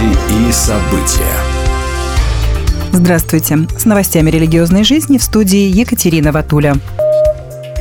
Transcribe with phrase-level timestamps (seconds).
[0.00, 1.34] Новости и события.
[2.92, 3.66] Здравствуйте.
[3.76, 6.76] С новостями религиозной жизни в студии Екатерина Ватуля.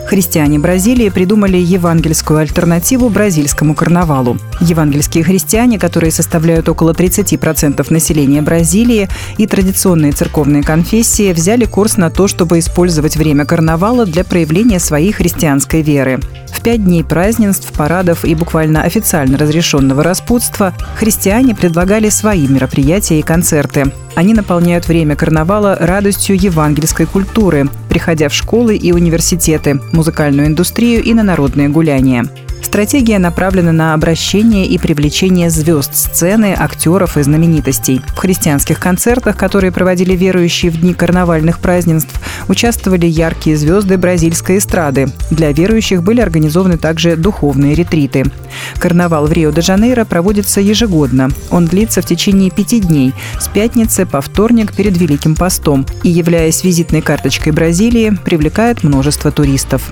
[0.07, 4.37] Христиане Бразилии придумали евангельскую альтернативу бразильскому карнавалу.
[4.59, 9.07] Евангельские христиане, которые составляют около 30% населения Бразилии,
[9.37, 15.11] и традиционные церковные конфессии взяли курс на то, чтобы использовать время карнавала для проявления своей
[15.11, 16.19] христианской веры.
[16.69, 23.91] Пять дней празднеств, парадов и буквально официально разрешенного распутства христиане предлагали свои мероприятия и концерты.
[24.13, 31.11] Они наполняют время карнавала радостью евангельской культуры, приходя в школы и университеты, музыкальную индустрию и
[31.15, 32.25] на народные гуляния.
[32.61, 38.01] Стратегия направлена на обращение и привлечение звезд сцены, актеров и знаменитостей.
[38.09, 45.07] В христианских концертах, которые проводили верующие в дни карнавальных празднеств, участвовали яркие звезды бразильской эстрады.
[45.31, 48.25] Для верующих были организованы также духовные ретриты.
[48.77, 51.29] Карнавал в Рио-де-Жанейро проводится ежегодно.
[51.49, 56.63] Он длится в течение пяти дней, с пятницы по вторник перед Великим постом и, являясь
[56.63, 59.91] визитной карточкой Бразилии, привлекает множество туристов.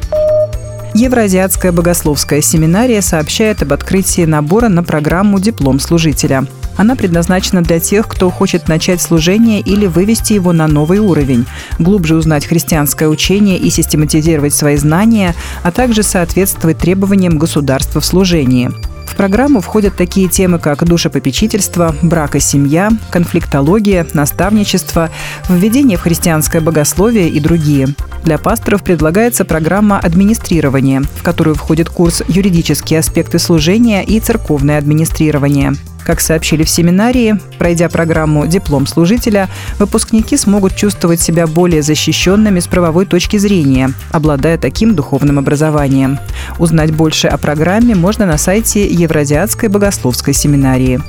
[0.94, 6.46] Евроазиатская богословская семинария сообщает об открытии набора на программу «Диплом служителя».
[6.76, 11.46] Она предназначена для тех, кто хочет начать служение или вывести его на новый уровень,
[11.80, 18.72] глубже узнать христианское учение и систематизировать свои знания, а также соответствовать требованиям государства в служении
[19.18, 25.10] программу входят такие темы, как душепопечительство, брак и семья, конфликтология, наставничество,
[25.50, 27.90] введение в христианское богословие и другие.
[28.24, 35.74] Для пасторов предлагается программа администрирования, в которую входит курс «Юридические аспекты служения» и «Церковное администрирование».
[36.08, 42.68] Как сообщили в семинарии, пройдя программу «Диплом служителя», выпускники смогут чувствовать себя более защищенными с
[42.68, 46.18] правовой точки зрения, обладая таким духовным образованием.
[46.60, 51.02] Узнать больше о программе можно на сайте Евразиатской богословской семинарии.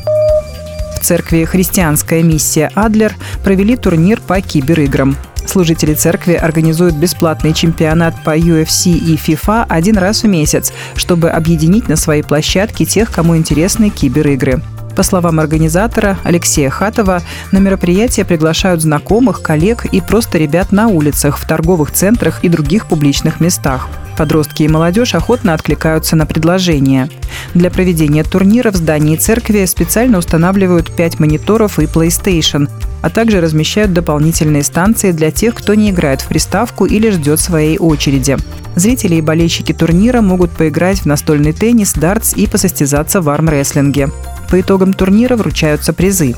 [0.96, 5.16] В церкви «Христианская миссия Адлер» провели турнир по кибериграм.
[5.46, 11.88] Служители церкви организуют бесплатный чемпионат по UFC и FIFA один раз в месяц, чтобы объединить
[11.88, 14.60] на своей площадке тех, кому интересны киберигры.
[14.98, 17.22] По словам организатора Алексея Хатова,
[17.52, 22.86] на мероприятие приглашают знакомых, коллег и просто ребят на улицах, в торговых центрах и других
[22.86, 23.88] публичных местах.
[24.16, 27.08] Подростки и молодежь охотно откликаются на предложение.
[27.54, 32.68] Для проведения турнира в здании церкви специально устанавливают 5 мониторов и PlayStation,
[33.02, 37.78] а также размещают дополнительные станции для тех, кто не играет в приставку или ждет своей
[37.78, 38.36] очереди.
[38.76, 44.10] Зрители и болельщики турнира могут поиграть в настольный теннис, дартс и посостязаться в армрестлинге.
[44.48, 46.34] По итогам турнира вручаются призы.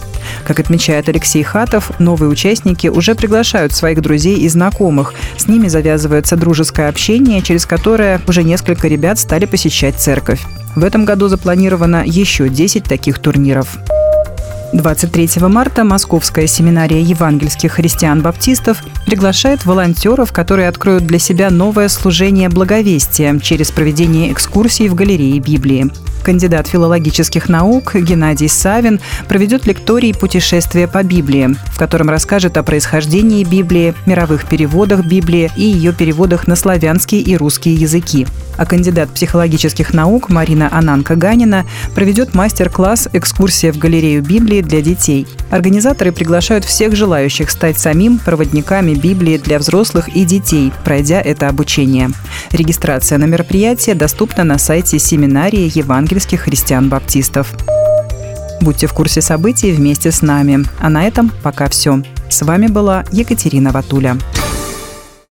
[0.47, 5.15] Как отмечает Алексей Хатов, новые участники уже приглашают своих друзей и знакомых.
[5.37, 10.41] С ними завязывается дружеское общение, через которое уже несколько ребят стали посещать церковь.
[10.77, 13.79] В этом году запланировано еще 10 таких турниров.
[14.73, 23.37] 23 марта Московская семинария евангельских христиан-баптистов приглашает волонтеров, которые откроют для себя новое служение благовестия
[23.41, 25.91] через проведение экскурсий в галерее Библии.
[26.23, 33.43] Кандидат филологических наук Геннадий Савин проведет лекторий «Путешествие по Библии», в котором расскажет о происхождении
[33.43, 38.27] Библии, мировых переводах Библии и ее переводах на славянский и русские языки.
[38.59, 41.65] А кандидат психологических наук Марина Ананка-Ганина
[41.95, 45.26] проведет мастер-класс «Экскурсия в галерею Библии для детей».
[45.50, 52.10] Организаторы приглашают всех желающих стать самим проводниками Библии для взрослых и детей, пройдя это обучение.
[52.53, 57.53] Регистрация на мероприятие доступна на сайте семинарии евангельских христиан-баптистов.
[58.60, 60.65] Будьте в курсе событий вместе с нами.
[60.81, 62.03] А на этом пока все.
[62.28, 64.19] С вами была Екатерина Ватуля.